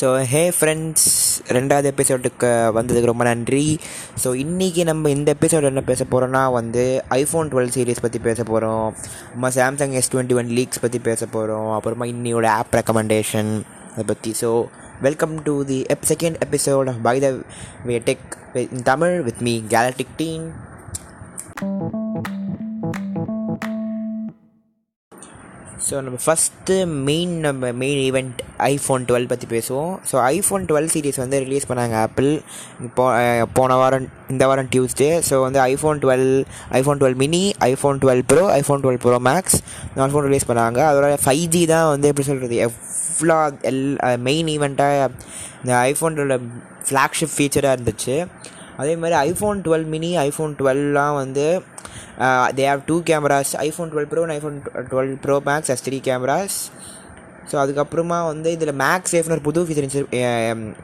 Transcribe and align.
So 0.00 0.24
hey 0.24 0.50
friends 0.50 1.06
ரெண்டாவது 1.48 1.86
எபிசோடுக்கு 1.92 2.48
வந்ததுக்கு 2.72 3.04
ரொம்ப 3.04 3.24
நன்றி. 3.24 3.62
ஸோ 4.22 4.28
இன்றைக்கி 4.34 4.84
நம்ம 4.84 5.10
இந்த 5.10 5.34
எபிசோட் 5.34 5.62
என்ன 5.62 5.80
பேச 5.80 6.04
போகிறோன்னா 6.04 6.52
வந்து 6.52 6.84
ஐஃபோன் 7.10 7.50
டுவெல் 7.52 7.72
சீரீஸ் 7.76 8.02
பற்றி 8.02 8.18
பேச 8.18 8.42
போகிறோம் 8.42 8.84
அப்புறமா 8.88 9.48
Samsung 9.48 9.92
S 9.92 10.10
twenty 10.12 10.34
one 10.34 10.46
leaks 10.48 10.80
பற்றி 10.80 10.98
பேச 10.98 11.26
போகிறோம் 11.26 11.72
அப்புறமா 11.72 12.04
இன்னியோட 12.04 12.46
ஆப் 12.56 12.76
ரெக்கமெண்டேஷன் 12.76 13.52
அதை 13.92 14.04
பற்றி 14.04 14.32
ஸோ 14.40 14.50
வெல்கம் 15.00 15.42
டு 15.42 15.64
தி 15.64 15.86
எப் 15.88 16.06
second 16.08 16.38
episode 16.38 16.88
of 16.88 17.02
by 17.02 17.18
the 17.18 17.30
way 17.84 17.98
tech 18.06 18.28
in 18.68 18.82
Tamil 18.82 19.16
with 19.22 19.42
me 19.42 19.60
galactic 19.68 20.16
teen 20.16 20.46
so 25.84 25.94
நம்ம 26.04 26.18
ஃபஸ்ட்டு 26.24 26.74
மெயின் 27.08 27.32
நம்ம 27.46 27.70
மெயின் 27.80 27.98
ஈவெண்ட் 28.06 28.38
ஐஃபோன் 28.68 29.02
டுவெல் 29.08 29.28
பற்றி 29.32 29.46
பேசுவோம். 29.52 29.92
ஸோ 30.10 30.16
ஐஃபோன் 30.34 30.62
டுவெல் 30.70 30.88
சீரிஸ் 30.92 31.20
வந்து 31.22 31.38
ரிலீஸ் 31.44 31.68
பண்ணாங்க 31.70 31.96
Apple 32.06 32.30
போ 32.98 33.04
போன 33.58 33.76
வாரம் 33.80 34.06
இந்த 34.34 34.46
வாரம் 34.50 34.70
டியூஸ்டே 34.72 35.10
ஸோ 35.28 35.34
வந்து 35.46 35.60
iPhone 35.72 36.00
twelve 36.04 36.26
iPhone 36.80 37.00
twelve 37.02 37.18
mini 37.24 37.42
iPhone 37.70 38.00
twelve 38.04 38.24
pro 38.32 38.44
iPhone 38.58 38.82
twelve 38.86 39.00
pro 39.04 39.20
max 39.30 39.58
iPhone 40.08 40.26
release 40.28 40.48
பண்ணாங்க. 40.50 40.80
அதோட 40.90 41.12
ஃபைவ் 41.26 41.46
ஜி 41.56 41.62
தான் 41.74 41.88
வந்து 41.92 42.10
எப்படி 42.12 42.28
சொல்கிறது 42.30 42.58
எவ்வளோ 42.68 43.38
எல் 43.72 43.84
மெயின் 44.28 44.50
ஈவெண்ட்டாக 44.56 45.10
இந்த 45.62 45.74
ஐஃபோனோட 45.90 46.36
ஃப்ளாக்ஷிப் 46.88 47.34
ஃபீச்சராக 47.36 47.76
இருந்துச்சு. 47.76 48.16
அதே 48.82 48.94
மாதிரி 49.02 49.16
ஐஃபோன் 49.28 49.60
டுவெல் 49.66 49.86
மினி 49.92 50.08
ஐஃபோன் 50.28 50.52
டுவெல்லாம் 50.58 51.14
வந்து 51.22 51.44
they 52.20 52.62
have 52.66 52.80
two 52.86 53.02
cameras 53.02 53.56
iPhone 53.56 53.90
twelve 53.90 54.04
pro 54.04 54.26
iPhone 54.26 54.62
twelve 54.90 55.16
pro 55.16 55.40
max 55.44 55.70
ST 55.70 56.00
cameras 56.00 56.70
so 57.52 57.54
அதுக்கப்புறமா 57.54 58.26
வந்து 58.26 58.52
இதில் 58.52 58.72
மேக்ஸ் 58.72 59.14
சேஃப்னு 59.14 59.30
ஒரு 59.30 59.40
புது 59.40 59.62
ஃபீச்சர் 59.62 60.06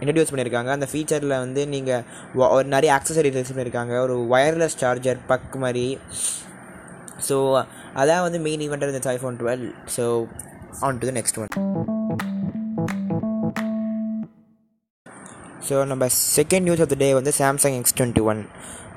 இன்ட்ரடியூஸ் 0.00 0.30
பண்ணியிருக்காங்க 0.30 0.66
அந்த 0.66 0.86
ஃபீச்சரில் 0.92 1.38
வந்து 1.38 1.66
நீங்கள் 1.66 2.02
ஒரு 2.34 2.64
நிறைய 2.64 2.94
ஆக்சசரிஸ் 2.94 3.52
பண்ணியிருக்காங்க 3.52 4.00
ஒரு 4.00 4.26
ஒயர்லெஸ் 4.30 4.76
சார்ஜர் 4.76 5.18
பக் 5.26 5.56
மாதிரி. 5.56 5.98
ஸோ 7.28 7.64
அதான் 7.94 8.22
வந்து 8.22 8.38
மெயின் 8.38 8.60
ஈவெண்ட்டாக 8.60 8.90
இருந்துச்சு 8.90 9.18
iPhone 9.18 9.36
twelve 9.40 9.72
so 9.96 10.26
on 10.80 10.98
to 10.98 11.06
the 11.06 11.10
next 11.10 11.38
one 11.38 11.46
so 15.70 15.78
நம்ம 15.86 16.04
second 16.36 16.66
news 16.66 16.82
of 16.84 16.92
the 16.92 16.98
day 17.00 17.08
வந்து 17.14 17.32
Samsung 17.40 17.78
X 17.80 17.96
twenty 17.98 18.22
one 18.30 18.42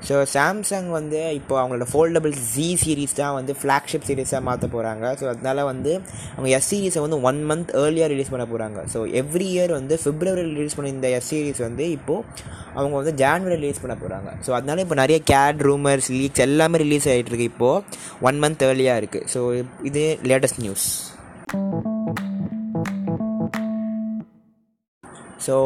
so 0.08 0.14
Samsung 0.32 0.88
வந்து 0.90 1.20
இப்போ 1.36 1.54
அவங்களோட 1.60 1.86
ஃபோல்டபுள் 1.90 2.32
ஜி 2.48 2.66
சீரிஸ் 2.80 3.14
தான் 3.14 3.34
வந்து 3.36 3.52
ஃப்ளாக்ஷிப் 3.60 4.06
சீரிஸாக 4.08 4.42
மாற்ற 4.42 4.66
போகிறாங்க 4.66 5.04
ஸோ 5.20 5.24
அதனால் 5.28 5.60
வந்து 5.64 5.92
அவங்க 6.34 6.48
எஸ் 6.56 6.68
சீரிஸை 6.70 7.02
வந்து 7.04 7.18
ஒன் 7.22 7.40
மந்த் 7.50 7.72
ஏர்லியாக 7.82 8.10
ரிலீஸ் 8.12 8.32
பண்ண 8.32 8.46
போகிறாங்க 8.46 8.82
ஸோ 8.94 9.00
எவ்ரி 9.20 9.48
இயர் 9.52 9.72
வந்து 9.72 9.96
பிப்ரவரி 10.04 10.44
ரிலீஸ் 10.50 10.76
பண்ண 10.76 10.90
இந்த 10.90 11.10
எஸ் 11.10 11.30
சீரிஸ் 11.30 11.62
வந்து 11.62 11.86
இப்போது 11.90 12.26
அவங்க 12.74 12.94
வந்து 12.96 13.14
ஜான்வரி 13.22 13.56
ரிலீஸ் 13.56 13.82
பண்ண 13.82 13.96
போகிறாங்க 13.96 14.30
ஸோ 14.46 14.52
அதனால 14.52 14.80
இப்போ 14.80 14.98
நிறைய 15.02 15.18
கேட் 15.32 15.64
ரூமர்ஸ் 15.68 16.10
லீக்ஸ் 16.12 16.44
எல்லாமே 16.46 16.82
ரிலீஸ் 16.84 17.08
ஆகிட்டு 17.08 17.32
இருக்கு 17.32 17.50
இப்போது 17.52 17.82
ஒன் 18.22 18.40
மந்த் 18.44 18.64
ஏர்லியாக 18.68 19.02
இருக்குது 19.02 19.28
ஸோ 19.34 19.42
இது 19.82 20.04
latest 20.24 20.62
news 20.64 20.88
so 25.46 25.56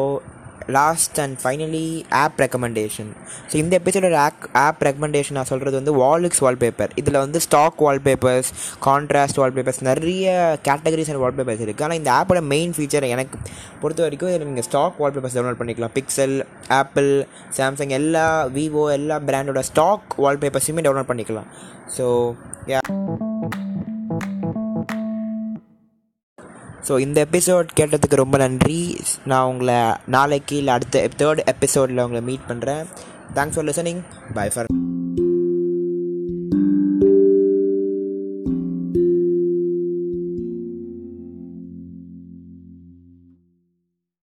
last 0.77 1.19
and 1.23 1.35
finally 1.43 1.85
app 2.21 2.39
recommendation 2.43 3.09
so 3.51 3.55
இந்த 3.61 3.73
எபிசோட 3.79 4.11
ஆப் 4.25 4.45
ஆப் 4.63 4.81
ரெக்கமெண்டேஷன் 4.87 5.37
நான் 5.39 5.49
சொல்கிறது 5.51 5.75
வந்து 5.81 5.93
வால்லிக்ஸ் 6.01 6.41
வால்பேப்பர் 6.45 6.93
இதில் 7.01 7.19
வந்து 7.23 7.41
ஸ்டாக் 7.47 7.81
வால்பேப்பர்ஸ் 7.87 8.49
கான்ட்ராஸ்ட் 8.87 9.39
வால்பேப்பர்ஸ் 9.41 9.81
நிறைய 9.89 10.27
கேட்டகரிஸ் 10.67 11.11
அண்ட் 11.13 11.23
வால்பேப்பர்ஸ் 11.25 11.63
இருக்குது 11.65 11.87
ஆனால் 11.87 11.99
இந்த 12.01 12.11
ஆப்போட 12.19 12.41
மெயின் 12.53 12.75
ஃபீச்சர் 12.77 13.09
எனக்கு 13.15 13.37
பொறுத்த 13.81 14.01
வரைக்கும் 14.05 14.31
இதில் 14.33 14.47
நீங்கள் 14.51 14.67
ஸ்டாக் 14.69 14.99
வால்பேப்பர்ஸ் 15.03 15.37
டவுன்லோட் 15.37 15.61
பண்ணிக்கலாம். 15.61 15.95
பிக்சல் 15.99 16.35
ஆப்பிள் 16.81 17.09
சாம்சங் 17.59 17.95
எல்லா 17.99 18.27
விவோ 18.57 18.85
எல்லா 18.97 19.17
பிராண்டோட 19.29 19.63
ஸ்டாக் 19.71 20.19
வால்பேப்பர்ஸுமே 20.25 20.85
டவுன்லோட் 20.87 21.11
பண்ணிக்கலாம். 21.13 21.49
ஸோ 21.97 22.07
யா 22.73 22.81
ஸோ 26.89 26.99
இந்த 26.99 27.25
எபிசோட் 27.31 27.75
கேட்டதுக்கு 27.79 28.21
ரொம்ப 28.23 28.37
நன்றி. 28.37 28.97
நான் 29.25 29.45
உங்களை 29.45 29.79
நாளைக்கு 30.07 30.57
இல்லை 30.57 30.73
அடுத்த 30.73 31.09
தேர்ட் 31.17 31.45
எபிசோடில் 31.45 32.05
உங்களை 32.07 32.21
மீட் 32.21 32.49
பண்ணுறேன் 32.49 32.83
thanks 33.35 33.57
for 33.57 33.65
listening 33.65 34.03
bye 34.33 34.49
for 34.49 34.88